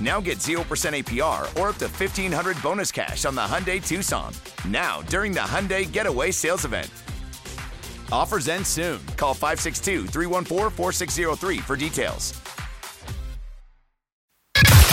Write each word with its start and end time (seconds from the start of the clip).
Now 0.00 0.20
get 0.20 0.38
0% 0.38 0.62
APR 0.62 1.60
or 1.60 1.70
up 1.70 1.76
to 1.78 1.86
1500 1.86 2.62
bonus 2.62 2.92
cash 2.92 3.24
on 3.24 3.34
the 3.34 3.40
Hyundai 3.40 3.84
Tucson. 3.84 4.32
Now, 4.68 5.02
during 5.02 5.32
the 5.32 5.40
Hyundai 5.40 5.90
Getaway 5.90 6.30
Sales 6.30 6.64
Event. 6.64 6.88
Offers 8.12 8.48
end 8.48 8.66
soon. 8.66 9.04
Call 9.16 9.34
562 9.34 10.06
314 10.06 10.70
4603 10.70 11.58
for 11.58 11.76
details. 11.76 12.40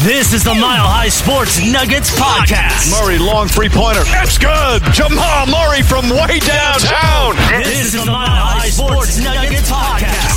This 0.04 0.34
is 0.34 0.44
the 0.44 0.54
Mile 0.54 0.86
High 0.86 1.08
Sports 1.10 1.66
Nuggets 1.66 2.12
podcast. 2.12 2.92
Murray, 2.92 3.18
long 3.18 3.48
three 3.48 3.70
pointer. 3.70 4.04
It's 4.22 4.38
good. 4.38 4.84
Jamal 4.94 5.48
Murray 5.48 5.82
from 5.82 6.10
way 6.10 6.38
downtown. 6.40 7.36
This 7.64 7.96
is 7.96 8.04
the 8.04 8.12
Mile 8.12 8.28
High 8.28 8.70
Sports 8.70 9.18
Nuggets 9.24 9.72
podcast. 9.72 10.35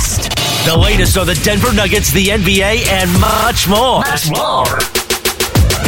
The 0.65 0.77
latest 0.77 1.17
on 1.17 1.25
the 1.25 1.33
Denver 1.43 1.73
Nuggets, 1.73 2.11
the 2.11 2.27
NBA, 2.27 2.87
and 2.87 3.11
much 3.19 3.67
more. 3.67 4.01
Much 4.01 4.29
more. 4.29 4.77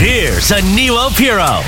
Here's 0.01 0.49
Aniello 0.49 1.15
Piro. 1.15 1.61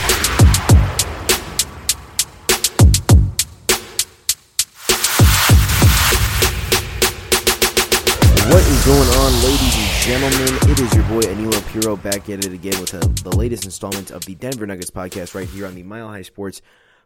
What 8.50 8.62
is 8.68 8.86
going 8.86 9.10
on, 9.10 9.32
ladies 9.44 9.76
and 9.78 9.92
gentlemen? 10.04 10.72
It 10.72 10.80
is 10.80 10.94
your 10.94 11.04
boy 11.06 11.22
Aniello 11.22 11.72
Piro 11.72 11.96
back 11.96 12.30
at 12.30 12.46
it 12.46 12.52
again 12.54 12.80
with 12.80 12.94
uh 12.94 13.00
the 13.24 13.36
latest 13.36 13.66
installment 13.66 14.12
of 14.12 14.26
the 14.26 14.36
Denver 14.36 14.68
Nuggets 14.68 14.92
podcast 14.92 15.34
right 15.34 15.48
here 15.48 15.66
on 15.66 15.76
the 15.76 15.84
Mile 15.84 16.10
High 16.10 16.24
Sports 16.24 16.62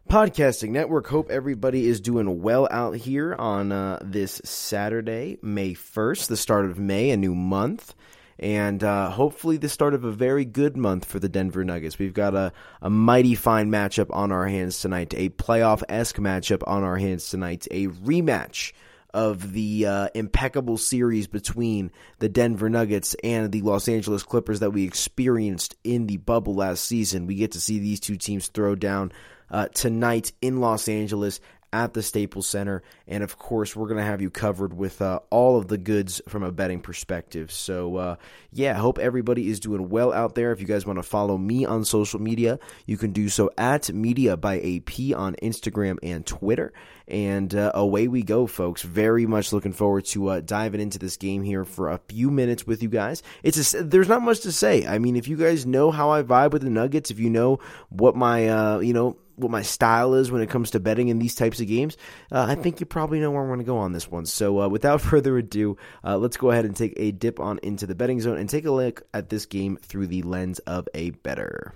Podcasting 0.06 0.70
Network. 0.70 1.06
Hope 1.08 1.30
everybody 1.30 1.86
is 1.86 2.00
doing 2.00 2.40
well 2.40 2.66
out 2.70 2.96
here 2.96 3.34
on 3.34 3.72
uh, 3.72 3.98
this 4.02 4.40
Saturday, 4.42 5.38
May 5.42 5.74
1st, 5.74 6.28
the 6.28 6.36
start 6.36 6.64
of 6.64 6.78
May, 6.78 7.10
a 7.10 7.16
new 7.16 7.34
month. 7.34 7.94
And 8.38 8.82
uh, 8.82 9.10
hopefully, 9.10 9.56
the 9.56 9.68
start 9.68 9.92
of 9.92 10.04
a 10.04 10.12
very 10.12 10.46
good 10.46 10.76
month 10.76 11.04
for 11.04 11.18
the 11.18 11.28
Denver 11.28 11.64
Nuggets. 11.64 11.98
We've 11.98 12.14
got 12.14 12.34
a, 12.34 12.52
a 12.80 12.88
mighty 12.88 13.34
fine 13.34 13.70
matchup 13.70 14.06
on 14.10 14.32
our 14.32 14.46
hands 14.46 14.80
tonight, 14.80 15.12
a 15.14 15.28
playoff 15.28 15.82
esque 15.88 16.16
matchup 16.16 16.62
on 16.66 16.84
our 16.84 16.96
hands 16.96 17.28
tonight, 17.28 17.66
a 17.70 17.88
rematch 17.88 18.72
of 19.12 19.52
the 19.52 19.86
uh, 19.86 20.08
impeccable 20.14 20.76
series 20.76 21.26
between 21.26 21.90
the 22.18 22.28
Denver 22.28 22.68
Nuggets 22.68 23.14
and 23.24 23.50
the 23.50 23.62
Los 23.62 23.88
Angeles 23.88 24.22
Clippers 24.22 24.60
that 24.60 24.70
we 24.70 24.84
experienced 24.84 25.76
in 25.82 26.06
the 26.06 26.18
bubble 26.18 26.54
last 26.54 26.84
season. 26.84 27.26
We 27.26 27.34
get 27.34 27.52
to 27.52 27.60
see 27.60 27.78
these 27.78 28.00
two 28.00 28.16
teams 28.16 28.48
throw 28.48 28.74
down 28.74 29.12
uh, 29.50 29.68
tonight 29.68 30.32
in 30.40 30.60
Los 30.60 30.88
Angeles 30.88 31.40
at 31.72 31.92
the 31.92 32.02
Staples 32.02 32.48
Center. 32.48 32.82
And 33.06 33.22
of 33.22 33.38
course, 33.38 33.76
we're 33.76 33.88
going 33.88 33.98
to 33.98 34.04
have 34.04 34.22
you 34.22 34.30
covered 34.30 34.72
with 34.72 35.02
uh, 35.02 35.20
all 35.30 35.58
of 35.58 35.68
the 35.68 35.78
goods 35.78 36.20
from 36.28 36.42
a 36.42 36.52
betting 36.52 36.80
perspective. 36.80 37.52
So, 37.52 37.96
uh, 37.96 38.16
yeah, 38.52 38.72
I 38.72 38.78
hope 38.78 38.98
everybody 38.98 39.48
is 39.48 39.60
doing 39.60 39.88
well 39.88 40.12
out 40.12 40.34
there. 40.34 40.52
If 40.52 40.60
you 40.60 40.66
guys 40.66 40.86
want 40.86 40.98
to 40.98 41.02
follow 41.02 41.36
me 41.36 41.66
on 41.66 41.84
social 41.84 42.20
media, 42.20 42.58
you 42.86 42.96
can 42.96 43.12
do 43.12 43.28
so 43.28 43.50
at 43.58 43.92
Media 43.92 44.36
by 44.36 44.56
AP 44.56 45.14
on 45.16 45.36
Instagram 45.42 45.98
and 46.02 46.24
Twitter. 46.24 46.72
And 47.06 47.54
uh, 47.54 47.72
away 47.74 48.08
we 48.08 48.22
go, 48.22 48.46
folks. 48.46 48.82
Very 48.82 49.26
much 49.26 49.52
looking 49.52 49.72
forward 49.72 50.04
to 50.06 50.28
uh, 50.28 50.40
diving 50.40 50.80
into 50.80 50.98
this 50.98 51.16
game 51.16 51.42
here 51.42 51.64
for 51.64 51.90
a 51.90 52.00
few 52.08 52.30
minutes 52.30 52.66
with 52.66 52.82
you 52.82 52.88
guys. 52.88 53.22
It's 53.42 53.74
a, 53.74 53.82
there's 53.82 54.08
not 54.08 54.22
much 54.22 54.40
to 54.40 54.52
say. 54.52 54.86
I 54.86 54.98
mean, 54.98 55.16
if 55.16 55.26
you 55.26 55.36
guys 55.36 55.64
know 55.64 55.90
how 55.90 56.10
I 56.10 56.22
vibe 56.22 56.52
with 56.52 56.62
the 56.62 56.70
Nuggets, 56.70 57.10
if 57.10 57.18
you 57.18 57.30
know 57.30 57.60
what 57.88 58.14
my 58.14 58.48
uh, 58.48 58.78
you 58.80 58.92
know 58.92 59.16
what 59.38 59.50
my 59.50 59.62
style 59.62 60.14
is 60.14 60.30
when 60.30 60.42
it 60.42 60.50
comes 60.50 60.70
to 60.72 60.80
betting 60.80 61.08
in 61.08 61.18
these 61.18 61.34
types 61.34 61.60
of 61.60 61.66
games, 61.66 61.96
uh, 62.32 62.46
I 62.48 62.54
think 62.54 62.80
you 62.80 62.86
probably 62.86 63.20
know 63.20 63.30
where 63.30 63.42
I'm 63.42 63.48
going 63.48 63.60
to 63.60 63.64
go 63.64 63.78
on 63.78 63.92
this 63.92 64.10
one. 64.10 64.26
So, 64.26 64.62
uh, 64.62 64.68
without 64.68 65.00
further 65.00 65.38
ado, 65.38 65.76
uh, 66.04 66.18
let's 66.18 66.36
go 66.36 66.50
ahead 66.50 66.64
and 66.64 66.74
take 66.74 66.94
a 66.96 67.12
dip 67.12 67.40
on 67.40 67.58
into 67.62 67.86
the 67.86 67.94
betting 67.94 68.20
zone 68.20 68.38
and 68.38 68.48
take 68.48 68.64
a 68.64 68.70
look 68.70 69.02
at 69.14 69.28
this 69.28 69.46
game 69.46 69.78
through 69.82 70.08
the 70.08 70.22
lens 70.22 70.58
of 70.60 70.88
a 70.94 71.10
better. 71.10 71.74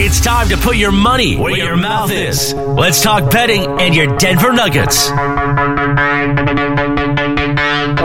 It's 0.00 0.20
time 0.20 0.48
to 0.50 0.56
put 0.56 0.76
your 0.76 0.92
money 0.92 1.36
where 1.36 1.56
your 1.56 1.76
mouth 1.76 2.12
is. 2.12 2.54
Let's 2.54 3.02
talk 3.02 3.32
betting 3.32 3.66
and 3.80 3.92
your 3.92 4.16
Denver 4.16 4.52
Nuggets. 4.52 5.10
All 5.10 5.16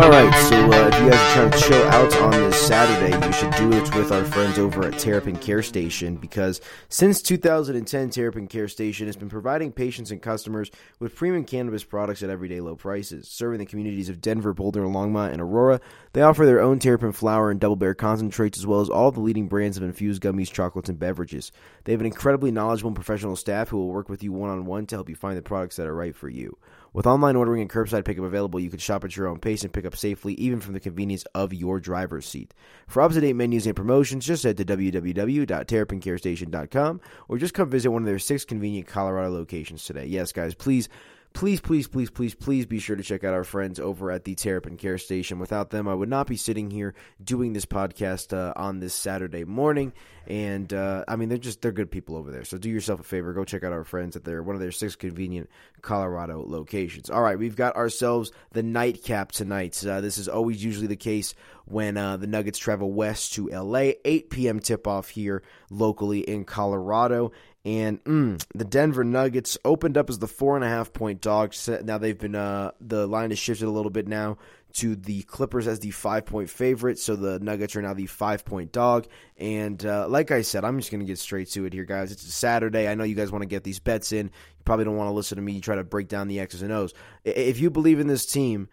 right, 0.09 0.33
so 0.49 0.71
uh, 0.71 0.87
if 0.87 0.99
you 0.99 1.09
guys 1.11 1.19
are 1.19 1.33
trying 1.33 1.51
to 1.51 1.57
chill 1.59 1.83
out 1.89 2.15
on 2.17 2.31
this 2.31 2.59
Saturday, 2.59 3.15
you 3.27 3.31
should 3.31 3.51
do 3.51 3.71
it 3.77 3.95
with 3.95 4.11
our 4.11 4.25
friends 4.25 4.57
over 4.57 4.87
at 4.87 4.97
Terrapin 4.97 5.35
Care 5.35 5.61
Station 5.61 6.15
because 6.15 6.61
since 6.89 7.21
2010, 7.21 8.09
Terrapin 8.09 8.47
Care 8.47 8.67
Station 8.67 9.05
has 9.05 9.15
been 9.15 9.29
providing 9.29 9.71
patients 9.71 10.09
and 10.09 10.19
customers 10.19 10.71
with 10.99 11.15
premium 11.15 11.45
cannabis 11.45 11.83
products 11.83 12.23
at 12.23 12.31
everyday 12.31 12.59
low 12.59 12.75
prices. 12.75 13.27
Serving 13.29 13.59
the 13.59 13.67
communities 13.67 14.09
of 14.09 14.19
Denver, 14.19 14.51
Boulder, 14.51 14.81
Longmont, 14.81 15.31
and 15.31 15.41
Aurora, 15.41 15.79
they 16.13 16.23
offer 16.23 16.47
their 16.47 16.59
own 16.59 16.79
Terrapin 16.79 17.11
flower 17.11 17.51
and 17.51 17.59
Double 17.59 17.75
Bear 17.75 17.93
concentrates 17.93 18.57
as 18.57 18.65
well 18.65 18.81
as 18.81 18.89
all 18.89 19.11
the 19.11 19.19
leading 19.19 19.47
brands 19.47 19.77
of 19.77 19.83
infused 19.83 20.23
gummies, 20.23 20.51
chocolates, 20.51 20.89
and 20.89 20.97
beverages. 20.97 21.51
They 21.83 21.91
have 21.91 22.01
an 22.01 22.07
incredibly 22.07 22.51
knowledgeable 22.51 22.89
and 22.89 22.95
professional 22.95 23.35
staff 23.35 23.69
who 23.69 23.77
will 23.77 23.89
work 23.89 24.09
with 24.09 24.23
you 24.23 24.31
one 24.31 24.49
on 24.49 24.65
one 24.65 24.85
to 24.87 24.95
help 24.95 25.09
you 25.09 25.15
find 25.15 25.37
the 25.37 25.41
products 25.41 25.75
that 25.75 25.87
are 25.87 25.95
right 25.95 26.15
for 26.15 26.29
you. 26.29 26.57
With 26.93 27.07
online 27.07 27.35
ordering 27.35 27.61
and 27.61 27.69
curbside 27.69 28.05
pickup 28.05 28.23
available, 28.23 28.59
you 28.59 28.69
can 28.69 28.79
shop 28.79 29.03
at 29.03 29.17
your 29.17 29.27
own 29.27 29.39
pace 29.39 29.63
and 29.63 29.73
pick 29.73 29.85
up 29.85 29.97
safely, 29.97 30.33
even 30.35 30.59
from 30.59 30.73
the 30.73 30.79
convenience 30.79 31.23
of 31.33 31.53
your 31.53 31.79
driver's 31.79 32.27
seat. 32.27 32.53
For 32.87 33.01
up 33.01 33.11
to 33.11 33.19
date 33.19 33.33
menus 33.33 33.65
and 33.65 33.75
promotions, 33.75 34.25
just 34.25 34.43
head 34.43 34.57
to 34.57 34.65
www.terrapincarestation.com 34.65 37.01
or 37.27 37.37
just 37.37 37.53
come 37.53 37.69
visit 37.69 37.89
one 37.89 38.03
of 38.03 38.07
their 38.07 38.19
six 38.19 38.45
convenient 38.45 38.87
Colorado 38.87 39.31
locations 39.31 39.83
today. 39.83 40.05
Yes, 40.05 40.31
guys, 40.31 40.53
please 40.53 40.87
please, 41.33 41.59
please, 41.59 41.87
please, 41.87 42.09
please, 42.09 42.35
please 42.35 42.65
be 42.65 42.79
sure 42.79 42.95
to 42.95 43.03
check 43.03 43.23
out 43.23 43.33
our 43.33 43.43
friends 43.43 43.79
over 43.79 44.11
at 44.11 44.23
the 44.23 44.35
Terrapin 44.35 44.77
Care 44.77 44.97
Station. 44.97 45.39
Without 45.39 45.71
them, 45.71 45.87
I 45.87 45.93
would 45.93 46.09
not 46.09 46.27
be 46.27 46.37
sitting 46.37 46.71
here 46.71 46.93
doing 47.23 47.53
this 47.53 47.65
podcast 47.65 48.37
uh, 48.37 48.53
on 48.55 48.79
this 48.79 48.93
Saturday 48.93 49.43
morning. 49.43 49.93
And 50.25 50.71
uh, 50.71 51.03
I 51.07 51.17
mean, 51.17 51.29
they're 51.29 51.37
just 51.37 51.61
they're 51.61 51.71
good 51.71 51.91
people 51.91 52.15
over 52.15 52.31
there. 52.31 52.45
So 52.45 52.57
do 52.57 52.69
yourself 52.69 52.99
a 53.01 53.03
favor, 53.03 53.33
go 53.33 53.43
check 53.43 53.63
out 53.63 53.73
our 53.73 53.83
friends 53.83 54.15
at 54.15 54.23
their 54.23 54.41
one 54.41 54.55
of 54.55 54.61
their 54.61 54.71
six 54.71 54.95
convenient 54.95 55.49
Colorado 55.81 56.43
locations. 56.47 57.09
All 57.09 57.21
right, 57.21 57.37
we've 57.37 57.55
got 57.55 57.75
ourselves 57.75 58.31
the 58.51 58.63
nightcap 58.63 59.31
tonight. 59.31 59.85
Uh, 59.85 59.99
this 59.99 60.17
is 60.17 60.29
always 60.29 60.63
usually 60.63 60.87
the 60.87 60.95
case 60.95 61.33
when 61.65 61.97
uh, 61.97 62.17
the 62.17 62.27
Nuggets 62.27 62.59
travel 62.59 62.91
west 62.91 63.33
to 63.33 63.49
LA. 63.49 63.91
8 64.03 64.29
p.m. 64.29 64.59
tip 64.59 64.87
off 64.87 65.09
here 65.09 65.43
locally 65.69 66.19
in 66.19 66.45
Colorado. 66.45 67.31
And 67.65 68.03
mm, 68.03 68.45
the 68.53 68.65
Denver 68.65 69.05
Nuggets 69.05 69.57
opened 69.63 69.97
up 69.97 70.09
as 70.09 70.19
the 70.19 70.27
four 70.27 70.55
and 70.55 70.65
a 70.65 70.67
half 70.67 70.91
point 70.91 71.21
dog. 71.21 71.53
Now 71.83 71.97
they've 71.97 72.17
been 72.17 72.35
uh, 72.35 72.71
the 72.81 73.07
line 73.07 73.29
has 73.29 73.39
shifted 73.39 73.67
a 73.67 73.71
little 73.71 73.91
bit 73.91 74.07
now 74.07 74.37
to 74.73 74.95
the 74.95 75.21
Clippers 75.23 75.67
as 75.67 75.79
the 75.79 75.91
five 75.91 76.25
point 76.25 76.49
favorite. 76.49 76.99
So 76.99 77.15
the 77.15 77.39
Nuggets 77.39 77.75
are 77.77 77.81
now 77.81 77.93
the 77.93 78.07
five 78.07 78.43
point 78.43 78.73
dog. 78.73 79.07
And 79.37 79.83
uh, 79.85 80.07
like 80.09 80.31
I 80.31 80.41
said, 80.41 80.65
I'm 80.65 80.77
just 80.77 80.91
going 80.91 80.99
to 80.99 81.05
get 81.05 81.19
straight 81.19 81.49
to 81.51 81.65
it 81.65 81.71
here, 81.71 81.85
guys. 81.85 82.11
It's 82.11 82.25
a 82.25 82.31
Saturday. 82.31 82.89
I 82.89 82.95
know 82.95 83.05
you 83.05 83.15
guys 83.15 83.31
want 83.31 83.43
to 83.43 83.47
get 83.49 83.63
these 83.63 83.79
bets 83.79 84.11
in. 84.11 84.25
You 84.25 84.63
probably 84.65 84.83
don't 84.83 84.97
want 84.97 85.07
to 85.07 85.13
listen 85.13 85.37
to 85.37 85.41
me 85.41 85.61
try 85.61 85.75
to 85.77 85.83
break 85.85 86.09
down 86.09 86.27
the 86.27 86.41
X's 86.41 86.63
and 86.63 86.71
O's. 86.73 86.93
If 87.23 87.59
you 87.59 87.69
believe 87.69 87.99
in 87.99 88.07
this 88.07 88.25
team, 88.25 88.67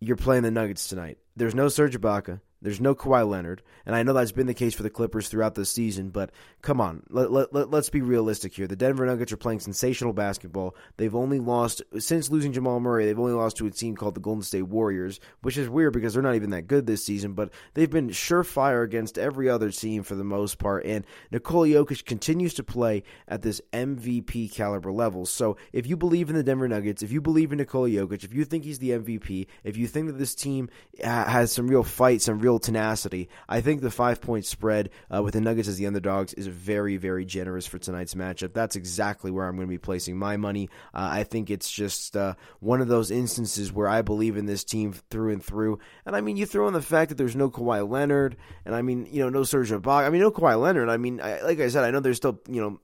you're 0.00 0.16
playing 0.16 0.42
the 0.42 0.50
Nuggets 0.50 0.88
tonight. 0.88 1.18
There's 1.36 1.54
no 1.54 1.68
Serge 1.68 1.98
Ibaka. 1.98 2.40
There's 2.66 2.80
no 2.80 2.96
Kawhi 2.96 3.24
Leonard, 3.28 3.62
and 3.86 3.94
I 3.94 4.02
know 4.02 4.12
that's 4.12 4.32
been 4.32 4.48
the 4.48 4.52
case 4.52 4.74
for 4.74 4.82
the 4.82 4.90
Clippers 4.90 5.28
throughout 5.28 5.54
the 5.54 5.64
season. 5.64 6.10
But 6.10 6.32
come 6.62 6.80
on, 6.80 7.04
let, 7.10 7.30
let, 7.30 7.52
let, 7.52 7.72
us 7.72 7.88
be 7.90 8.00
realistic 8.00 8.54
here. 8.54 8.66
The 8.66 8.74
Denver 8.74 9.06
Nuggets 9.06 9.30
are 9.30 9.36
playing 9.36 9.60
sensational 9.60 10.12
basketball. 10.12 10.74
They've 10.96 11.14
only 11.14 11.38
lost 11.38 11.80
since 12.00 12.28
losing 12.28 12.52
Jamal 12.52 12.80
Murray. 12.80 13.06
They've 13.06 13.20
only 13.20 13.34
lost 13.34 13.58
to 13.58 13.68
a 13.68 13.70
team 13.70 13.94
called 13.94 14.16
the 14.16 14.20
Golden 14.20 14.42
State 14.42 14.62
Warriors, 14.62 15.20
which 15.42 15.56
is 15.56 15.68
weird 15.68 15.92
because 15.92 16.12
they're 16.12 16.24
not 16.24 16.34
even 16.34 16.50
that 16.50 16.66
good 16.66 16.86
this 16.86 17.04
season. 17.04 17.34
But 17.34 17.50
they've 17.74 17.88
been 17.88 18.08
surefire 18.08 18.82
against 18.82 19.16
every 19.16 19.48
other 19.48 19.70
team 19.70 20.02
for 20.02 20.16
the 20.16 20.24
most 20.24 20.58
part. 20.58 20.84
And 20.86 21.06
Nikola 21.30 21.68
Jokic 21.68 22.04
continues 22.04 22.54
to 22.54 22.64
play 22.64 23.04
at 23.28 23.42
this 23.42 23.60
MVP 23.72 24.52
caliber 24.52 24.90
level. 24.90 25.24
So 25.24 25.56
if 25.72 25.86
you 25.86 25.96
believe 25.96 26.30
in 26.30 26.34
the 26.34 26.42
Denver 26.42 26.66
Nuggets, 26.66 27.04
if 27.04 27.12
you 27.12 27.20
believe 27.20 27.52
in 27.52 27.58
Nikola 27.58 27.90
Jokic, 27.90 28.24
if 28.24 28.34
you 28.34 28.44
think 28.44 28.64
he's 28.64 28.80
the 28.80 28.90
MVP, 28.90 29.46
if 29.62 29.76
you 29.76 29.86
think 29.86 30.08
that 30.08 30.18
this 30.18 30.34
team 30.34 30.68
has 31.00 31.52
some 31.52 31.68
real 31.68 31.84
fight, 31.84 32.22
some 32.22 32.40
real 32.40 32.55
tenacity. 32.58 33.28
I 33.48 33.60
think 33.60 33.80
the 33.80 33.90
five 33.90 34.20
point 34.20 34.44
spread 34.46 34.90
uh, 35.14 35.22
with 35.22 35.34
the 35.34 35.40
Nuggets 35.40 35.68
as 35.68 35.76
the 35.76 35.86
underdogs 35.86 36.34
is 36.34 36.46
very, 36.46 36.96
very 36.96 37.24
generous 37.24 37.66
for 37.66 37.78
tonight's 37.78 38.14
matchup. 38.14 38.52
That's 38.52 38.76
exactly 38.76 39.30
where 39.30 39.46
I'm 39.46 39.56
going 39.56 39.68
to 39.68 39.70
be 39.70 39.78
placing 39.78 40.16
my 40.16 40.36
money. 40.36 40.68
Uh, 40.94 41.08
I 41.12 41.24
think 41.24 41.50
it's 41.50 41.70
just 41.70 42.16
uh, 42.16 42.34
one 42.60 42.80
of 42.80 42.88
those 42.88 43.10
instances 43.10 43.72
where 43.72 43.88
I 43.88 44.02
believe 44.02 44.36
in 44.36 44.46
this 44.46 44.64
team 44.64 44.92
through 45.10 45.32
and 45.32 45.42
through. 45.42 45.78
And 46.04 46.16
I 46.16 46.20
mean, 46.20 46.36
you 46.36 46.46
throw 46.46 46.68
in 46.68 46.74
the 46.74 46.82
fact 46.82 47.10
that 47.10 47.18
there's 47.18 47.36
no 47.36 47.50
Kawhi 47.50 47.88
Leonard, 47.88 48.36
and 48.64 48.74
I 48.74 48.82
mean, 48.82 49.06
you 49.10 49.22
know, 49.22 49.28
no 49.28 49.44
Serge 49.44 49.70
Ibaka. 49.70 50.06
I 50.06 50.10
mean, 50.10 50.20
no 50.20 50.30
Kawhi 50.30 50.60
Leonard. 50.60 50.88
I 50.88 50.96
mean, 50.96 51.20
I, 51.20 51.42
like 51.42 51.60
I 51.60 51.68
said, 51.68 51.84
I 51.84 51.90
know 51.90 52.00
there's 52.00 52.16
still, 52.16 52.40
you 52.48 52.60
know, 52.60 52.80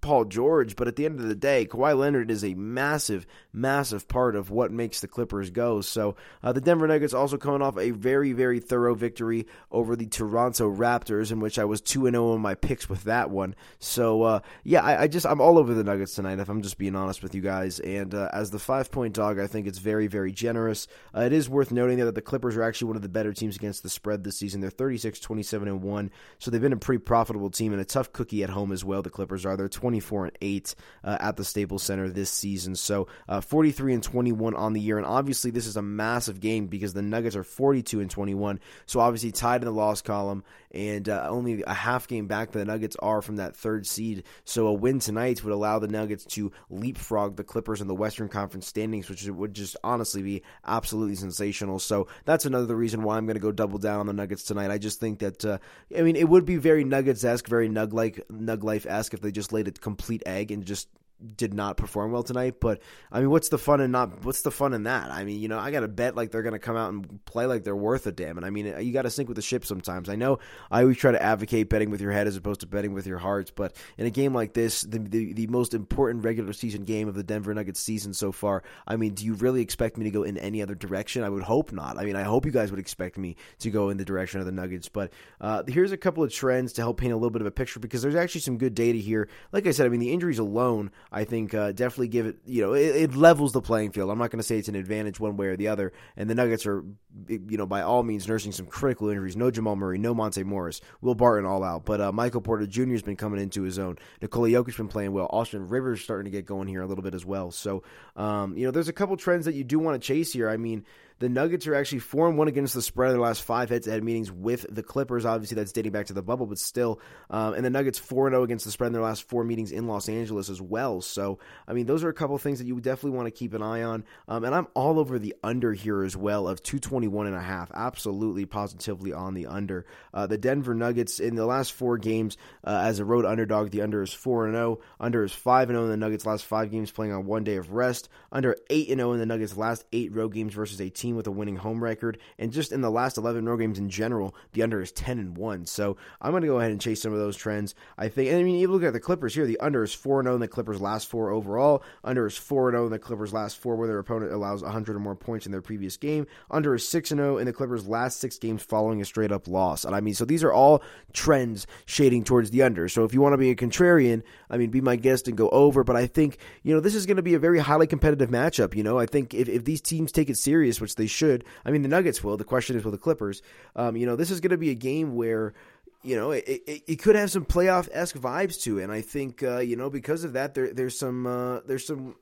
Paul 0.00 0.24
George, 0.24 0.76
but 0.76 0.88
at 0.88 0.96
the 0.96 1.04
end 1.04 1.20
of 1.20 1.28
the 1.28 1.34
day, 1.34 1.66
Kawhi 1.66 1.96
Leonard 1.96 2.30
is 2.30 2.44
a 2.44 2.54
massive, 2.54 3.26
massive 3.52 4.08
part 4.08 4.34
of 4.34 4.50
what 4.50 4.72
makes 4.72 5.00
the 5.00 5.08
Clippers 5.08 5.50
go. 5.50 5.80
So 5.80 6.16
uh, 6.42 6.52
the 6.52 6.60
Denver 6.60 6.86
Nuggets 6.86 7.14
also 7.14 7.36
coming 7.36 7.62
off 7.62 7.76
a 7.76 7.90
very, 7.90 8.32
very 8.32 8.60
thorough 8.60 8.94
victory 8.94 9.46
over 9.70 9.96
the 9.96 10.06
Toronto 10.06 10.74
Raptors, 10.74 11.32
in 11.32 11.40
which 11.40 11.58
I 11.58 11.64
was 11.64 11.80
two 11.80 12.06
and 12.06 12.14
zero 12.14 12.30
oh 12.30 12.34
in 12.36 12.40
my 12.40 12.54
picks 12.54 12.88
with 12.88 13.04
that 13.04 13.30
one. 13.30 13.54
So 13.78 14.22
uh, 14.22 14.40
yeah, 14.64 14.82
I, 14.82 15.02
I, 15.02 15.06
just 15.08 15.26
I'm 15.26 15.40
all 15.40 15.58
over 15.58 15.74
the 15.74 15.84
Nuggets 15.84 16.14
tonight. 16.14 16.38
If 16.38 16.48
I'm 16.48 16.62
just 16.62 16.78
being 16.78 16.96
honest 16.96 17.22
with 17.22 17.34
you 17.34 17.42
guys, 17.42 17.80
and 17.80 18.14
uh, 18.14 18.30
as 18.32 18.50
the 18.50 18.58
five 18.58 18.90
point 18.90 19.14
dog, 19.14 19.38
I 19.38 19.46
think 19.46 19.66
it's 19.66 19.78
very, 19.78 20.06
very 20.06 20.32
generous. 20.32 20.86
Uh, 21.14 21.22
it 21.22 21.32
is 21.32 21.48
worth 21.48 21.72
noting 21.72 21.98
that 21.98 22.14
the 22.14 22.22
Clippers 22.22 22.56
are 22.56 22.62
actually 22.62 22.88
one 22.88 22.96
of 22.96 23.02
the 23.02 23.08
better 23.08 23.32
teams 23.32 23.56
against 23.56 23.82
the 23.82 23.90
spread 23.90 24.24
this 24.24 24.38
season. 24.38 24.60
They're 24.60 24.70
36, 24.70 25.20
27 25.20 25.68
and 25.68 25.82
one, 25.82 26.10
so 26.38 26.50
they've 26.50 26.60
been 26.60 26.72
a 26.72 26.76
pretty 26.76 27.02
profitable 27.02 27.50
team 27.50 27.72
and 27.72 27.80
a 27.80 27.84
tough 27.84 28.12
cookie 28.12 28.42
at 28.42 28.50
home 28.50 28.72
as 28.72 28.84
well. 28.84 29.02
The 29.02 29.10
Clippers 29.10 29.44
are. 29.44 29.56
They're 29.56 29.68
20 29.68 29.89
24 29.90 30.26
and 30.26 30.38
8 30.40 30.74
uh, 31.02 31.16
at 31.20 31.36
the 31.36 31.44
Staples 31.44 31.82
Center 31.82 32.08
this 32.08 32.30
season. 32.30 32.76
So 32.76 33.08
uh, 33.28 33.40
43 33.40 33.94
and 33.94 34.02
21 34.02 34.54
on 34.54 34.72
the 34.72 34.80
year. 34.80 34.98
And 34.98 35.06
obviously, 35.06 35.50
this 35.50 35.66
is 35.66 35.76
a 35.76 35.82
massive 35.82 36.38
game 36.38 36.68
because 36.68 36.92
the 36.92 37.02
Nuggets 37.02 37.34
are 37.34 37.42
42 37.42 38.00
and 38.00 38.08
21. 38.08 38.60
So 38.86 39.00
obviously, 39.00 39.32
tied 39.32 39.62
in 39.62 39.66
the 39.66 39.72
loss 39.72 40.00
column 40.00 40.44
and 40.72 41.08
uh, 41.08 41.26
only 41.28 41.64
a 41.66 41.74
half 41.74 42.06
game 42.06 42.26
back 42.26 42.52
the 42.52 42.64
Nuggets 42.64 42.96
are 43.00 43.22
from 43.22 43.36
that 43.36 43.56
third 43.56 43.86
seed. 43.86 44.24
So 44.44 44.68
a 44.68 44.72
win 44.72 45.00
tonight 45.00 45.42
would 45.42 45.52
allow 45.52 45.78
the 45.78 45.88
Nuggets 45.88 46.24
to 46.26 46.52
leapfrog 46.68 47.36
the 47.36 47.44
Clippers 47.44 47.80
in 47.80 47.88
the 47.88 47.94
Western 47.94 48.28
Conference 48.28 48.66
standings, 48.66 49.08
which 49.08 49.26
would 49.26 49.54
just 49.54 49.76
honestly 49.82 50.22
be 50.22 50.42
absolutely 50.64 51.16
sensational. 51.16 51.78
So 51.78 52.06
that's 52.24 52.46
another 52.46 52.76
reason 52.76 53.02
why 53.02 53.16
I'm 53.16 53.26
going 53.26 53.34
to 53.34 53.40
go 53.40 53.52
double 53.52 53.78
down 53.78 54.00
on 54.00 54.06
the 54.06 54.12
Nuggets 54.12 54.44
tonight. 54.44 54.70
I 54.70 54.78
just 54.78 55.00
think 55.00 55.18
that 55.20 55.44
uh, 55.44 55.58
I 55.96 56.02
mean 56.02 56.16
it 56.16 56.28
would 56.28 56.44
be 56.44 56.56
very 56.56 56.84
Nuggets 56.84 57.24
esque, 57.24 57.48
very 57.48 57.68
Nug 57.68 57.92
like 57.92 58.26
Nug 58.28 58.62
life 58.62 58.86
esque 58.88 59.14
if 59.14 59.20
they 59.20 59.32
just 59.32 59.52
laid 59.52 59.66
a 59.66 59.72
complete 59.80 60.22
egg 60.26 60.50
and 60.50 60.64
just 60.64 60.88
did 61.36 61.54
not 61.54 61.76
perform 61.76 62.12
well 62.12 62.22
tonight. 62.22 62.56
But 62.60 62.80
I 63.10 63.20
mean, 63.20 63.30
what's 63.30 63.48
the 63.48 63.58
fun 63.58 63.80
in 63.80 63.90
not? 63.90 64.24
What's 64.24 64.42
the 64.42 64.50
fun 64.50 64.74
in 64.74 64.84
that? 64.84 65.10
I 65.10 65.24
mean, 65.24 65.40
you 65.40 65.48
know, 65.48 65.58
I 65.58 65.70
got 65.70 65.80
to 65.80 65.88
bet 65.88 66.16
like 66.16 66.30
they're 66.30 66.42
going 66.42 66.52
to 66.52 66.58
come 66.58 66.76
out 66.76 66.92
and 66.92 67.24
play 67.24 67.46
like 67.46 67.64
they're 67.64 67.76
worth 67.76 68.06
a 68.06 68.12
damn. 68.12 68.36
And 68.36 68.46
I 68.46 68.50
mean, 68.50 68.66
you 68.80 68.92
got 68.92 69.02
to 69.02 69.10
sink 69.10 69.28
with 69.28 69.36
the 69.36 69.42
ship 69.42 69.64
sometimes. 69.64 70.08
I 70.08 70.16
know 70.16 70.38
I 70.70 70.82
always 70.82 70.96
try 70.96 71.12
to 71.12 71.22
advocate 71.22 71.68
betting 71.68 71.90
with 71.90 72.00
your 72.00 72.12
head 72.12 72.26
as 72.26 72.36
opposed 72.36 72.60
to 72.60 72.66
betting 72.66 72.92
with 72.92 73.06
your 73.06 73.18
hearts. 73.18 73.50
But 73.50 73.76
in 73.98 74.06
a 74.06 74.10
game 74.10 74.34
like 74.34 74.54
this, 74.54 74.82
the, 74.82 74.98
the 74.98 75.32
the 75.32 75.46
most 75.46 75.74
important 75.74 76.24
regular 76.24 76.52
season 76.52 76.84
game 76.84 77.08
of 77.08 77.14
the 77.14 77.22
Denver 77.22 77.54
Nuggets 77.54 77.80
season 77.80 78.14
so 78.14 78.32
far. 78.32 78.62
I 78.86 78.96
mean, 78.96 79.14
do 79.14 79.24
you 79.24 79.34
really 79.34 79.62
expect 79.62 79.96
me 79.96 80.04
to 80.04 80.10
go 80.10 80.22
in 80.22 80.38
any 80.38 80.62
other 80.62 80.74
direction? 80.74 81.22
I 81.22 81.28
would 81.28 81.42
hope 81.42 81.72
not. 81.72 81.98
I 81.98 82.04
mean, 82.04 82.16
I 82.16 82.22
hope 82.22 82.46
you 82.46 82.52
guys 82.52 82.70
would 82.70 82.80
expect 82.80 83.18
me 83.18 83.36
to 83.60 83.70
go 83.70 83.90
in 83.90 83.96
the 83.96 84.04
direction 84.04 84.40
of 84.40 84.46
the 84.46 84.52
Nuggets. 84.52 84.88
But 84.88 85.12
uh, 85.40 85.62
here's 85.66 85.92
a 85.92 85.96
couple 85.96 86.22
of 86.22 86.32
trends 86.32 86.72
to 86.74 86.82
help 86.82 86.98
paint 86.98 87.12
a 87.12 87.16
little 87.16 87.30
bit 87.30 87.42
of 87.42 87.46
a 87.46 87.50
picture 87.50 87.80
because 87.80 88.02
there's 88.02 88.14
actually 88.14 88.40
some 88.42 88.58
good 88.58 88.74
data 88.74 88.98
here. 88.98 89.28
Like 89.52 89.66
I 89.66 89.70
said, 89.70 89.86
I 89.86 89.88
mean, 89.88 90.00
the 90.00 90.12
injuries 90.12 90.38
alone, 90.38 90.90
I 91.12 91.24
think, 91.24 91.54
uh, 91.54 91.72
definitely 91.72 92.08
give 92.08 92.26
it, 92.26 92.36
you 92.46 92.62
know, 92.62 92.72
it, 92.72 92.96
it 92.96 93.14
levels 93.16 93.52
the 93.52 93.60
playing 93.60 93.92
field. 93.92 94.10
I'm 94.10 94.18
not 94.18 94.30
going 94.30 94.38
to 94.38 94.46
say 94.46 94.58
it's 94.58 94.68
an 94.68 94.76
advantage 94.76 95.18
one 95.18 95.36
way 95.36 95.46
or 95.46 95.56
the 95.56 95.68
other. 95.68 95.92
And 96.16 96.30
the 96.30 96.34
Nuggets 96.34 96.66
are, 96.66 96.84
you 97.28 97.56
know, 97.56 97.66
by 97.66 97.82
all 97.82 98.02
means 98.02 98.28
nursing 98.28 98.52
some 98.52 98.66
critical 98.66 99.08
injuries. 99.08 99.36
No 99.36 99.50
Jamal 99.50 99.76
Murray, 99.76 99.98
no 99.98 100.14
Monte 100.14 100.42
Morris, 100.44 100.80
Will 101.00 101.14
Barton 101.14 101.46
all 101.46 101.64
out. 101.64 101.84
But 101.84 102.00
uh, 102.00 102.12
Michael 102.12 102.40
Porter 102.40 102.66
Jr. 102.66 102.92
has 102.92 103.02
been 103.02 103.16
coming 103.16 103.40
into 103.40 103.62
his 103.62 103.78
own. 103.78 103.98
Nikola 104.22 104.48
Jokic's 104.48 104.76
been 104.76 104.88
playing 104.88 105.12
well. 105.12 105.28
Austin 105.30 105.68
Rivers 105.68 106.00
starting 106.00 106.24
to 106.24 106.30
get 106.30 106.46
going 106.46 106.68
here 106.68 106.82
a 106.82 106.86
little 106.86 107.02
bit 107.02 107.14
as 107.14 107.26
well. 107.26 107.50
So, 107.50 107.82
um, 108.16 108.56
you 108.56 108.64
know, 108.64 108.70
there's 108.70 108.88
a 108.88 108.92
couple 108.92 109.16
trends 109.16 109.46
that 109.46 109.54
you 109.54 109.64
do 109.64 109.78
want 109.78 110.00
to 110.00 110.06
chase 110.06 110.32
here. 110.32 110.48
I 110.48 110.56
mean, 110.56 110.84
the 111.20 111.28
Nuggets 111.28 111.66
are 111.66 111.74
actually 111.74 111.98
4 111.98 112.28
and 112.28 112.38
1 112.38 112.48
against 112.48 112.72
the 112.72 112.80
spread 112.80 113.10
in 113.10 113.16
their 113.16 113.22
last 113.22 113.42
five 113.42 113.68
head 113.68 113.82
to 113.82 113.90
head 113.90 114.02
meetings 114.02 114.32
with 114.32 114.64
the 114.74 114.82
Clippers. 114.82 115.26
Obviously, 115.26 115.54
that's 115.54 115.70
dating 115.70 115.92
back 115.92 116.06
to 116.06 116.14
the 116.14 116.22
bubble, 116.22 116.46
but 116.46 116.58
still. 116.58 116.98
Um, 117.28 117.52
and 117.52 117.64
the 117.64 117.68
Nuggets 117.68 117.98
4 117.98 118.30
0 118.30 118.42
against 118.42 118.64
the 118.64 118.70
spread 118.70 118.88
in 118.88 118.94
their 118.94 119.02
last 119.02 119.28
four 119.28 119.44
meetings 119.44 119.70
in 119.70 119.86
Los 119.86 120.08
Angeles 120.08 120.48
as 120.48 120.62
well. 120.62 121.02
So, 121.02 121.38
I 121.68 121.74
mean, 121.74 121.84
those 121.84 122.04
are 122.04 122.08
a 122.08 122.14
couple 122.14 122.38
things 122.38 122.58
that 122.58 122.66
you 122.66 122.80
definitely 122.80 123.18
want 123.18 123.26
to 123.26 123.32
keep 123.32 123.52
an 123.52 123.62
eye 123.62 123.82
on. 123.82 124.04
Um, 124.28 124.44
and 124.44 124.54
I'm 124.54 124.66
all 124.74 124.98
over 124.98 125.18
the 125.18 125.36
under 125.44 125.74
here 125.74 126.02
as 126.02 126.16
well 126.16 126.48
of 126.48 126.62
221 126.62 127.26
and 127.26 127.36
a 127.36 127.40
half. 127.40 127.70
Absolutely, 127.74 128.46
positively 128.46 129.12
on 129.12 129.34
the 129.34 129.46
under. 129.46 129.84
Uh, 130.14 130.26
the 130.26 130.38
Denver 130.38 130.74
Nuggets 130.74 131.20
in 131.20 131.34
the 131.34 131.44
last 131.44 131.74
four 131.74 131.98
games 131.98 132.38
uh, 132.64 132.80
as 132.84 132.98
a 132.98 133.04
road 133.04 133.26
underdog, 133.26 133.70
the 133.70 133.82
under 133.82 134.02
is 134.02 134.14
4 134.14 134.50
0. 134.50 134.80
Under 134.98 135.22
is 135.22 135.34
5 135.34 135.68
0 135.68 135.84
in 135.84 135.90
the 135.90 135.98
Nuggets' 135.98 136.24
last 136.24 136.46
five 136.46 136.70
games 136.70 136.90
playing 136.90 137.12
on 137.12 137.26
one 137.26 137.44
day 137.44 137.56
of 137.56 137.72
rest. 137.72 138.08
Under 138.32 138.56
8 138.70 138.88
0 138.88 139.12
in 139.12 139.18
the 139.18 139.26
Nuggets' 139.26 139.58
last 139.58 139.84
eight 139.92 140.14
road 140.14 140.32
games 140.32 140.54
versus 140.54 140.80
a 140.80 140.88
team 140.88 141.09
team 141.10 141.16
with 141.16 141.26
a 141.26 141.30
winning 141.30 141.56
home 141.56 141.82
record, 141.82 142.18
and 142.38 142.52
just 142.52 142.72
in 142.72 142.80
the 142.80 142.90
last 142.90 143.18
11 143.18 143.44
road 143.44 143.58
games 143.58 143.78
in 143.78 143.90
general, 143.90 144.34
the 144.52 144.62
under 144.62 144.80
is 144.80 144.92
10 144.92 145.18
and 145.18 145.36
1. 145.36 145.66
So 145.66 145.96
I'm 146.20 146.30
going 146.30 146.42
to 146.42 146.48
go 146.48 146.58
ahead 146.58 146.70
and 146.70 146.80
chase 146.80 147.02
some 147.02 147.12
of 147.12 147.18
those 147.18 147.36
trends. 147.36 147.74
I 147.98 148.08
think, 148.08 148.32
I 148.32 148.42
mean, 148.42 148.56
you 148.56 148.68
look 148.68 148.82
at 148.82 148.92
the 148.92 149.00
Clippers 149.00 149.34
here, 149.34 149.46
the 149.46 149.58
under 149.58 149.82
is 149.82 149.92
4 149.92 150.22
0 150.22 150.34
in 150.34 150.40
the 150.40 150.48
Clippers' 150.48 150.80
last 150.80 151.08
four 151.08 151.30
overall. 151.30 151.82
Under 152.04 152.26
is 152.26 152.36
4 152.36 152.70
0 152.70 152.86
in 152.86 152.92
the 152.92 152.98
Clippers' 152.98 153.32
last 153.32 153.58
four 153.58 153.76
where 153.76 153.88
their 153.88 153.98
opponent 153.98 154.32
allows 154.32 154.62
100 154.62 154.96
or 154.96 155.00
more 155.00 155.16
points 155.16 155.46
in 155.46 155.52
their 155.52 155.62
previous 155.62 155.96
game. 155.96 156.26
Under 156.50 156.74
is 156.74 156.86
6 156.88 157.08
0 157.08 157.38
in 157.38 157.46
the 157.46 157.52
Clippers' 157.52 157.86
last 157.86 158.20
six 158.20 158.38
games 158.38 158.62
following 158.62 159.00
a 159.00 159.04
straight 159.04 159.32
up 159.32 159.48
loss. 159.48 159.84
And 159.84 159.94
I 159.94 160.00
mean, 160.00 160.14
so 160.14 160.24
these 160.24 160.44
are 160.44 160.52
all 160.52 160.82
trends 161.12 161.66
shading 161.86 162.24
towards 162.24 162.50
the 162.50 162.62
under. 162.62 162.88
So 162.88 163.04
if 163.04 163.12
you 163.12 163.20
want 163.20 163.32
to 163.32 163.38
be 163.38 163.50
a 163.50 163.56
contrarian, 163.56 164.22
I 164.48 164.56
mean, 164.56 164.70
be 164.70 164.80
my 164.80 164.96
guest 164.96 165.28
and 165.28 165.36
go 165.36 165.48
over. 165.50 165.84
But 165.84 165.96
I 165.96 166.06
think, 166.06 166.38
you 166.62 166.74
know, 166.74 166.80
this 166.80 166.94
is 166.94 167.06
going 167.06 167.16
to 167.16 167.22
be 167.22 167.34
a 167.34 167.38
very 167.38 167.58
highly 167.58 167.86
competitive 167.86 168.30
matchup. 168.30 168.74
You 168.74 168.82
know, 168.82 168.98
I 168.98 169.06
think 169.06 169.34
if, 169.34 169.48
if 169.48 169.64
these 169.64 169.80
teams 169.80 170.12
take 170.12 170.30
it 170.30 170.36
serious, 170.36 170.80
which 170.80 170.94
they 171.00 171.08
should, 171.08 171.44
I 171.64 171.70
mean, 171.70 171.82
the 171.82 171.88
Nuggets 171.88 172.22
will. 172.22 172.36
The 172.36 172.44
question 172.44 172.76
is, 172.76 172.84
will 172.84 172.92
the 172.92 172.98
Clippers? 172.98 173.42
Um, 173.74 173.96
you 173.96 174.06
know, 174.06 174.16
this 174.16 174.30
is 174.30 174.40
going 174.40 174.50
to 174.50 174.58
be 174.58 174.70
a 174.70 174.74
game 174.74 175.16
where 175.16 175.54
you 176.02 176.16
know, 176.16 176.30
it, 176.30 176.44
it, 176.46 176.82
it, 176.86 176.96
could 176.96 177.14
have 177.14 177.30
some 177.30 177.44
playoff 177.44 177.88
esque 177.92 178.16
vibes 178.16 178.62
to 178.62 178.78
it, 178.78 178.84
and 178.84 178.92
I 178.92 179.02
think 179.02 179.42
uh, 179.42 179.58
you 179.58 179.76
know 179.76 179.90
because 179.90 180.24
of 180.24 180.32
that, 180.32 180.54
there 180.54 180.72
there's 180.72 180.98
some 180.98 181.26
uh, 181.26 181.60
there's 181.66 181.86
some 181.86 182.16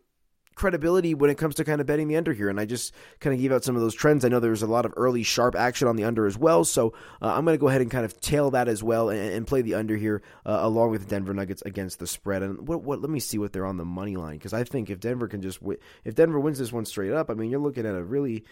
credibility 0.58 1.14
when 1.14 1.30
it 1.30 1.38
comes 1.38 1.54
to 1.54 1.64
kind 1.64 1.80
of 1.80 1.86
betting 1.86 2.08
the 2.08 2.16
under 2.16 2.32
here. 2.32 2.50
And 2.50 2.60
I 2.60 2.66
just 2.66 2.94
kind 3.20 3.32
of 3.32 3.40
gave 3.40 3.52
out 3.52 3.64
some 3.64 3.76
of 3.76 3.80
those 3.80 3.94
trends. 3.94 4.24
I 4.24 4.28
know 4.28 4.40
there's 4.40 4.62
a 4.62 4.66
lot 4.66 4.84
of 4.84 4.92
early 4.96 5.22
sharp 5.22 5.54
action 5.54 5.88
on 5.88 5.96
the 5.96 6.04
under 6.04 6.26
as 6.26 6.36
well. 6.36 6.64
So 6.64 6.92
uh, 7.22 7.32
I'm 7.32 7.44
going 7.44 7.56
to 7.56 7.60
go 7.60 7.68
ahead 7.68 7.80
and 7.80 7.90
kind 7.90 8.04
of 8.04 8.20
tail 8.20 8.50
that 8.50 8.68
as 8.68 8.82
well 8.82 9.08
and, 9.08 9.20
and 9.20 9.46
play 9.46 9.62
the 9.62 9.74
under 9.74 9.96
here 9.96 10.22
uh, 10.44 10.58
along 10.60 10.90
with 10.90 11.08
Denver 11.08 11.32
Nuggets 11.32 11.62
against 11.62 11.98
the 11.98 12.06
spread. 12.06 12.42
And 12.42 12.68
what, 12.68 12.82
what 12.82 13.00
let 13.00 13.10
me 13.10 13.20
see 13.20 13.38
what 13.38 13.52
they're 13.52 13.66
on 13.66 13.76
the 13.76 13.84
money 13.84 14.16
line 14.16 14.36
because 14.36 14.52
I 14.52 14.64
think 14.64 14.90
if 14.90 15.00
Denver 15.00 15.28
can 15.28 15.40
just 15.40 15.60
w- 15.60 15.78
if 16.04 16.14
Denver 16.14 16.40
wins 16.40 16.58
this 16.58 16.72
one 16.72 16.84
straight 16.84 17.12
up, 17.12 17.30
I 17.30 17.34
mean 17.34 17.50
you're 17.50 17.60
looking 17.60 17.86
at 17.86 17.94
a 17.94 18.02
really 18.02 18.44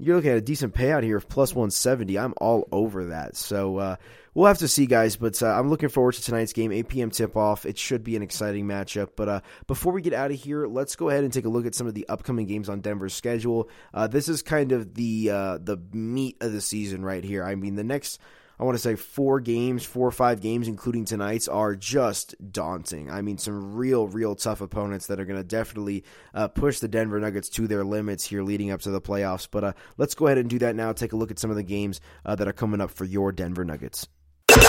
you're 0.00 0.16
looking 0.16 0.30
at 0.30 0.38
a 0.38 0.42
decent 0.42 0.74
payout 0.74 1.02
here 1.02 1.18
of 1.18 1.28
plus 1.28 1.54
170. 1.54 2.18
I'm 2.18 2.34
all 2.38 2.66
over 2.72 3.06
that. 3.06 3.36
So 3.36 3.76
uh, 3.76 3.96
we'll 4.34 4.46
have 4.46 4.58
to 4.58 4.68
see, 4.68 4.86
guys. 4.86 5.16
But 5.16 5.42
uh, 5.42 5.48
I'm 5.48 5.68
looking 5.68 5.90
forward 5.90 6.14
to 6.14 6.22
tonight's 6.22 6.54
game, 6.54 6.72
8 6.72 6.88
p.m. 6.88 7.10
tip 7.10 7.36
off. 7.36 7.66
It 7.66 7.76
should 7.76 8.02
be 8.02 8.16
an 8.16 8.22
exciting 8.22 8.66
matchup. 8.66 9.10
But 9.14 9.28
uh, 9.28 9.40
before 9.66 9.92
we 9.92 10.00
get 10.00 10.14
out 10.14 10.30
of 10.30 10.40
here, 10.40 10.66
let's 10.66 10.96
go 10.96 11.10
ahead 11.10 11.24
and 11.24 11.32
take 11.32 11.44
a 11.44 11.50
look 11.50 11.66
at 11.66 11.74
some 11.74 11.86
of 11.86 11.94
the 11.94 12.08
upcoming 12.08 12.46
games 12.46 12.68
on 12.68 12.80
Denver's 12.80 13.14
schedule. 13.14 13.68
Uh, 13.92 14.06
this 14.06 14.28
is 14.28 14.42
kind 14.42 14.72
of 14.72 14.94
the 14.94 15.30
uh, 15.30 15.58
the 15.58 15.76
meat 15.92 16.36
of 16.40 16.52
the 16.52 16.60
season 16.62 17.04
right 17.04 17.22
here. 17.22 17.44
I 17.44 17.54
mean, 17.54 17.74
the 17.74 17.84
next 17.84 18.20
I 18.60 18.64
want 18.64 18.74
to 18.74 18.82
say 18.82 18.94
four 18.94 19.40
games, 19.40 19.86
four 19.86 20.06
or 20.06 20.12
five 20.12 20.42
games, 20.42 20.68
including 20.68 21.06
tonight's, 21.06 21.48
are 21.48 21.74
just 21.74 22.34
daunting. 22.52 23.10
I 23.10 23.22
mean, 23.22 23.38
some 23.38 23.74
real, 23.74 24.06
real 24.06 24.34
tough 24.34 24.60
opponents 24.60 25.06
that 25.06 25.18
are 25.18 25.24
going 25.24 25.40
to 25.40 25.44
definitely 25.44 26.04
uh, 26.34 26.48
push 26.48 26.78
the 26.78 26.86
Denver 26.86 27.18
Nuggets 27.18 27.48
to 27.50 27.66
their 27.66 27.84
limits 27.84 28.26
here 28.26 28.42
leading 28.42 28.70
up 28.70 28.82
to 28.82 28.90
the 28.90 29.00
playoffs. 29.00 29.48
But 29.50 29.64
uh, 29.64 29.72
let's 29.96 30.14
go 30.14 30.26
ahead 30.26 30.36
and 30.36 30.50
do 30.50 30.58
that 30.58 30.76
now. 30.76 30.92
Take 30.92 31.14
a 31.14 31.16
look 31.16 31.30
at 31.30 31.38
some 31.38 31.48
of 31.48 31.56
the 31.56 31.62
games 31.62 32.02
uh, 32.26 32.34
that 32.34 32.46
are 32.48 32.52
coming 32.52 32.82
up 32.82 32.90
for 32.90 33.06
your 33.06 33.32
Denver 33.32 33.64
Nuggets. 33.64 34.06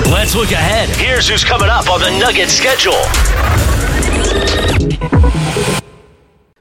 Let's 0.06 0.36
look 0.36 0.54
ahead. 0.54 0.88
Here's 0.88 1.28
who's 1.28 1.44
coming 1.44 1.68
up 1.68 1.90
on 1.90 2.00
the 2.00 2.18
Nuggets 2.18 2.54
schedule. 2.54 2.94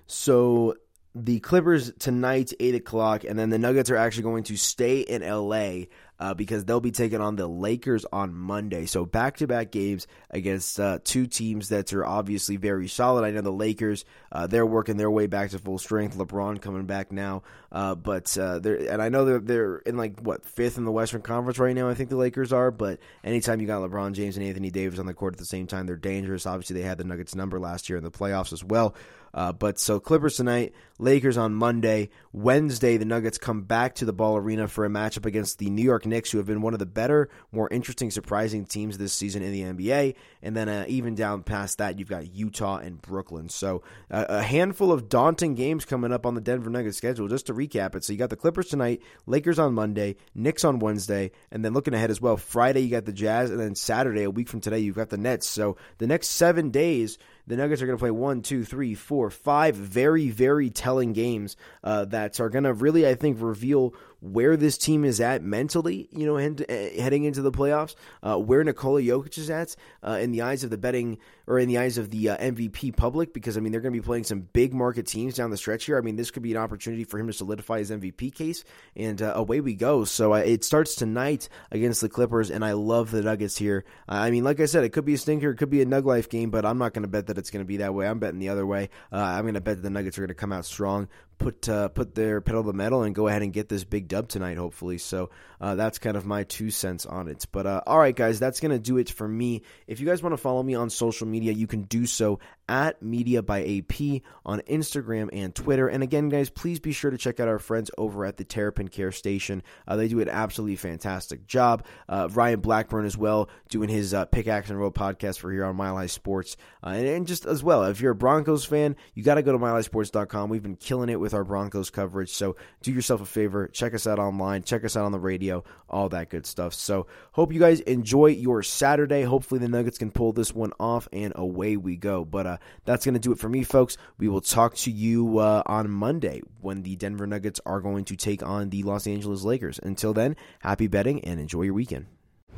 So 0.08 0.74
the 1.14 1.40
Clippers 1.40 1.92
tonight, 1.98 2.52
8 2.58 2.74
o'clock, 2.76 3.24
and 3.24 3.38
then 3.38 3.50
the 3.50 3.58
Nuggets 3.58 3.90
are 3.90 3.96
actually 3.96 4.22
going 4.24 4.44
to 4.44 4.56
stay 4.56 5.00
in 5.00 5.22
LA 5.22 5.86
uh, 6.20 6.34
because 6.34 6.66
they'll 6.66 6.80
be 6.80 6.90
taking 6.90 7.20
on 7.20 7.34
the 7.34 7.46
Lakers 7.46 8.04
on 8.12 8.34
Monday. 8.34 8.84
So 8.84 9.06
back 9.06 9.38
to 9.38 9.46
back 9.46 9.72
games 9.72 10.06
against 10.28 10.78
uh, 10.78 10.98
two 11.02 11.26
teams 11.26 11.70
that 11.70 11.94
are 11.94 12.04
obviously 12.04 12.56
very 12.56 12.88
solid. 12.88 13.24
I 13.24 13.30
know 13.30 13.40
the 13.40 13.50
Lakers, 13.50 14.04
uh, 14.30 14.46
they're 14.46 14.66
working 14.66 14.98
their 14.98 15.10
way 15.10 15.26
back 15.26 15.50
to 15.50 15.58
full 15.58 15.78
strength. 15.78 16.18
LeBron 16.18 16.60
coming 16.60 16.84
back 16.84 17.10
now, 17.10 17.42
uh, 17.72 17.94
but 17.94 18.36
uh, 18.36 18.58
they're 18.58 18.76
and 18.92 19.00
I 19.00 19.08
know 19.08 19.24
they're 19.24 19.38
they're 19.38 19.76
in 19.78 19.96
like 19.96 20.20
what 20.20 20.44
fifth 20.44 20.76
in 20.76 20.84
the 20.84 20.92
Western 20.92 21.22
Conference 21.22 21.58
right 21.58 21.74
now. 21.74 21.88
I 21.88 21.94
think 21.94 22.10
the 22.10 22.16
Lakers 22.16 22.52
are, 22.52 22.70
but 22.70 23.00
anytime 23.24 23.60
you 23.60 23.66
got 23.66 23.80
LeBron 23.80 24.12
James 24.12 24.36
and 24.36 24.44
Anthony 24.44 24.70
Davis 24.70 24.98
on 24.98 25.06
the 25.06 25.14
court 25.14 25.34
at 25.34 25.38
the 25.38 25.46
same 25.46 25.66
time, 25.66 25.86
they're 25.86 25.96
dangerous. 25.96 26.44
Obviously, 26.44 26.76
they 26.76 26.86
had 26.86 26.98
the 26.98 27.04
Nuggets 27.04 27.34
number 27.34 27.58
last 27.58 27.88
year 27.88 27.96
in 27.96 28.04
the 28.04 28.10
playoffs 28.10 28.52
as 28.52 28.62
well. 28.62 28.94
Uh, 29.32 29.52
but 29.52 29.78
so 29.78 30.00
Clippers 30.00 30.36
tonight, 30.36 30.74
Lakers 30.98 31.36
on 31.36 31.54
Monday, 31.54 32.10
Wednesday. 32.32 32.96
The 32.96 33.04
Nuggets 33.04 33.38
come 33.38 33.62
back 33.62 33.94
to 33.96 34.04
the 34.04 34.12
Ball 34.12 34.36
Arena 34.36 34.66
for 34.66 34.84
a 34.84 34.88
matchup 34.88 35.26
against 35.26 35.58
the 35.58 35.70
New 35.70 35.84
York 35.84 36.04
Knicks, 36.10 36.30
who 36.30 36.38
have 36.38 36.46
been 36.46 36.60
one 36.60 36.74
of 36.74 36.78
the 36.78 36.86
better, 36.86 37.30
more 37.52 37.68
interesting, 37.70 38.10
surprising 38.10 38.66
teams 38.66 38.98
this 38.98 39.12
season 39.12 39.42
in 39.42 39.52
the 39.52 39.62
NBA. 39.62 40.14
And 40.42 40.54
then 40.54 40.68
uh, 40.68 40.84
even 40.88 41.14
down 41.14 41.42
past 41.42 41.78
that, 41.78 41.98
you've 41.98 42.08
got 42.08 42.34
Utah 42.34 42.76
and 42.76 43.00
Brooklyn. 43.00 43.48
So 43.48 43.82
uh, 44.10 44.26
a 44.28 44.42
handful 44.42 44.92
of 44.92 45.08
daunting 45.08 45.54
games 45.54 45.84
coming 45.84 46.12
up 46.12 46.26
on 46.26 46.34
the 46.34 46.40
Denver 46.40 46.68
Nuggets 46.70 46.98
schedule. 46.98 47.28
Just 47.28 47.46
to 47.46 47.54
recap 47.54 47.94
it, 47.94 48.04
so 48.04 48.12
you 48.12 48.18
got 48.18 48.30
the 48.30 48.36
Clippers 48.36 48.68
tonight, 48.68 49.00
Lakers 49.26 49.58
on 49.58 49.72
Monday, 49.72 50.16
Knicks 50.34 50.64
on 50.64 50.78
Wednesday, 50.78 51.30
and 51.50 51.64
then 51.64 51.72
looking 51.72 51.94
ahead 51.94 52.10
as 52.10 52.20
well, 52.20 52.36
Friday 52.36 52.80
you 52.80 52.90
got 52.90 53.04
the 53.04 53.12
Jazz, 53.12 53.50
and 53.50 53.60
then 53.60 53.74
Saturday, 53.74 54.24
a 54.24 54.30
week 54.30 54.48
from 54.48 54.60
today, 54.60 54.80
you've 54.80 54.96
got 54.96 55.08
the 55.08 55.16
Nets. 55.16 55.46
So 55.46 55.76
the 55.98 56.06
next 56.06 56.28
seven 56.28 56.70
days 56.70 57.18
the 57.50 57.56
Nuggets 57.56 57.82
are 57.82 57.86
going 57.86 57.98
to 57.98 58.00
play 58.00 58.12
one, 58.12 58.42
two, 58.42 58.64
three, 58.64 58.94
four, 58.94 59.28
five 59.28 59.74
very, 59.74 60.30
very 60.30 60.70
telling 60.70 61.12
games 61.12 61.56
uh, 61.82 62.04
that 62.06 62.38
are 62.38 62.48
going 62.48 62.62
to 62.62 62.72
really, 62.72 63.08
I 63.08 63.16
think, 63.16 63.38
reveal 63.40 63.92
where 64.20 64.56
this 64.56 64.76
team 64.76 65.04
is 65.04 65.20
at 65.20 65.42
mentally, 65.42 66.08
you 66.12 66.26
know, 66.26 66.36
head, 66.36 66.64
heading 66.68 67.24
into 67.24 67.42
the 67.42 67.50
playoffs, 67.50 67.94
uh, 68.22 68.38
where 68.38 68.62
Nikola 68.62 69.00
Jokic 69.00 69.38
is 69.38 69.50
at 69.50 69.74
uh, 70.02 70.18
in 70.20 70.30
the 70.30 70.42
eyes 70.42 70.62
of 70.62 70.70
the 70.70 70.78
betting 70.78 71.18
or 71.46 71.58
in 71.58 71.68
the 71.68 71.78
eyes 71.78 71.98
of 71.98 72.10
the 72.10 72.28
uh, 72.28 72.36
MVP 72.36 72.96
public, 72.96 73.34
because 73.34 73.56
I 73.56 73.60
mean 73.60 73.72
they're 73.72 73.80
going 73.80 73.94
to 73.94 74.00
be 74.00 74.04
playing 74.04 74.24
some 74.24 74.42
big 74.52 74.72
market 74.72 75.06
teams 75.06 75.34
down 75.34 75.50
the 75.50 75.56
stretch 75.56 75.86
here. 75.86 75.98
I 75.98 76.00
mean 76.00 76.16
this 76.16 76.30
could 76.30 76.42
be 76.42 76.52
an 76.52 76.58
opportunity 76.58 77.04
for 77.04 77.18
him 77.18 77.26
to 77.26 77.32
solidify 77.32 77.78
his 77.78 77.90
MVP 77.90 78.34
case, 78.34 78.64
and 78.94 79.20
uh, 79.20 79.32
away 79.34 79.60
we 79.60 79.74
go. 79.74 80.04
So 80.04 80.34
uh, 80.34 80.38
it 80.38 80.64
starts 80.64 80.94
tonight 80.94 81.48
against 81.72 82.00
the 82.02 82.08
Clippers, 82.08 82.50
and 82.50 82.64
I 82.64 82.72
love 82.72 83.10
the 83.10 83.22
Nuggets 83.22 83.56
here. 83.56 83.84
I 84.08 84.30
mean, 84.30 84.44
like 84.44 84.60
I 84.60 84.66
said, 84.66 84.84
it 84.84 84.90
could 84.90 85.04
be 85.04 85.14
a 85.14 85.18
stinker, 85.18 85.50
it 85.50 85.56
could 85.56 85.70
be 85.70 85.80
a 85.80 85.86
Nug 85.86 86.04
Life 86.04 86.28
game, 86.28 86.50
but 86.50 86.64
I'm 86.64 86.78
not 86.78 86.92
going 86.92 87.02
to 87.02 87.08
bet 87.08 87.26
that 87.28 87.38
it's 87.40 87.50
going 87.50 87.64
to 87.64 87.68
be 87.68 87.78
that 87.78 87.92
way. 87.92 88.06
I'm 88.06 88.20
betting 88.20 88.38
the 88.38 88.50
other 88.50 88.64
way. 88.64 88.90
Uh, 89.12 89.16
I'm 89.16 89.42
going 89.42 89.54
to 89.54 89.60
bet 89.60 89.76
that 89.76 89.82
the 89.82 89.90
Nuggets 89.90 90.16
are 90.18 90.22
going 90.22 90.28
to 90.28 90.34
come 90.34 90.52
out 90.52 90.64
strong 90.64 91.08
put 91.40 91.68
uh, 91.68 91.88
put 91.88 92.14
their 92.14 92.40
pedal 92.40 92.62
to 92.62 92.68
the 92.68 92.72
metal 92.72 93.02
and 93.02 93.14
go 93.14 93.26
ahead 93.26 93.42
and 93.42 93.52
get 93.52 93.68
this 93.68 93.82
big 93.82 94.06
dub 94.06 94.28
tonight, 94.28 94.56
hopefully. 94.56 94.98
So 94.98 95.30
uh, 95.60 95.74
that's 95.74 95.98
kind 95.98 96.16
of 96.16 96.24
my 96.24 96.44
two 96.44 96.70
cents 96.70 97.06
on 97.06 97.26
it. 97.26 97.46
But 97.50 97.66
uh, 97.66 97.80
all 97.86 97.98
right, 97.98 98.14
guys, 98.14 98.38
that's 98.38 98.60
gonna 98.60 98.78
do 98.78 98.98
it 98.98 99.10
for 99.10 99.26
me. 99.26 99.62
If 99.88 99.98
you 99.98 100.06
guys 100.06 100.22
want 100.22 100.34
to 100.34 100.36
follow 100.36 100.62
me 100.62 100.74
on 100.74 100.90
social 100.90 101.26
media, 101.26 101.52
you 101.52 101.66
can 101.66 101.82
do 101.82 102.06
so 102.06 102.38
at 102.70 103.02
Media 103.02 103.42
by 103.42 103.62
AP 103.62 104.22
on 104.46 104.60
Instagram 104.60 105.28
and 105.32 105.52
Twitter. 105.52 105.88
And 105.88 106.04
again, 106.04 106.28
guys, 106.28 106.50
please 106.50 106.78
be 106.78 106.92
sure 106.92 107.10
to 107.10 107.18
check 107.18 107.40
out 107.40 107.48
our 107.48 107.58
friends 107.58 107.90
over 107.98 108.24
at 108.24 108.36
the 108.36 108.44
Terrapin 108.44 108.86
Care 108.86 109.10
Station. 109.10 109.64
Uh, 109.88 109.96
they 109.96 110.06
do 110.06 110.20
an 110.20 110.28
absolutely 110.28 110.76
fantastic 110.76 111.46
job. 111.48 111.84
Uh, 112.08 112.28
Ryan 112.30 112.60
Blackburn 112.60 113.06
as 113.06 113.16
well 113.16 113.50
doing 113.70 113.88
his 113.88 114.14
uh, 114.14 114.24
Pickaxe 114.26 114.70
and 114.70 114.78
Roll 114.78 114.92
podcast 114.92 115.40
for 115.40 115.50
here 115.50 115.64
on 115.64 115.74
Mile 115.74 115.96
High 115.96 116.06
Sports. 116.06 116.56
and, 116.84 117.04
and 117.04 117.26
just 117.26 117.44
as 117.44 117.60
well, 117.60 117.82
if 117.84 118.00
you're 118.00 118.12
a 118.12 118.14
Broncos 118.14 118.64
fan, 118.64 118.94
you 119.14 119.24
got 119.24 119.34
to 119.34 119.42
go 119.42 119.50
to 119.50 119.58
milehighsports.com. 119.58 120.48
We've 120.48 120.62
been 120.62 120.76
killing 120.76 121.08
it 121.08 121.18
with 121.18 121.29
with 121.30 121.38
our 121.38 121.44
Broncos 121.44 121.90
coverage. 121.90 122.30
So 122.30 122.56
do 122.82 122.92
yourself 122.92 123.20
a 123.20 123.26
favor, 123.26 123.68
check 123.68 123.94
us 123.94 124.06
out 124.06 124.18
online, 124.18 124.64
check 124.64 124.84
us 124.84 124.96
out 124.96 125.04
on 125.04 125.12
the 125.12 125.20
radio, 125.20 125.62
all 125.88 126.08
that 126.08 126.28
good 126.28 126.44
stuff. 126.44 126.74
So 126.74 127.06
hope 127.32 127.52
you 127.52 127.60
guys 127.60 127.80
enjoy 127.80 128.26
your 128.26 128.62
Saturday. 128.62 129.22
Hopefully 129.22 129.60
the 129.60 129.68
Nuggets 129.68 129.98
can 129.98 130.10
pull 130.10 130.32
this 130.32 130.52
one 130.52 130.72
off, 130.80 131.08
and 131.12 131.32
away 131.36 131.76
we 131.76 131.96
go. 131.96 132.24
But 132.24 132.46
uh, 132.46 132.56
that's 132.84 133.04
going 133.04 133.14
to 133.14 133.20
do 133.20 133.32
it 133.32 133.38
for 133.38 133.48
me, 133.48 133.62
folks. 133.62 133.96
We 134.18 134.28
will 134.28 134.40
talk 134.40 134.74
to 134.76 134.90
you 134.90 135.38
uh, 135.38 135.62
on 135.66 135.90
Monday 135.90 136.42
when 136.60 136.82
the 136.82 136.96
Denver 136.96 137.26
Nuggets 137.26 137.60
are 137.64 137.80
going 137.80 138.04
to 138.06 138.16
take 138.16 138.42
on 138.42 138.70
the 138.70 138.82
Los 138.82 139.06
Angeles 139.06 139.44
Lakers. 139.44 139.78
Until 139.82 140.12
then, 140.12 140.36
happy 140.60 140.88
betting 140.88 141.24
and 141.24 141.38
enjoy 141.38 141.62
your 141.62 141.74
weekend. 141.74 142.06